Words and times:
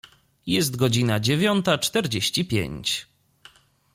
Jest 0.47 0.75
godzina 0.75 1.19
dziewiąta 1.19 1.77
czterdzieści 1.77 2.45
pięć. 2.45 3.07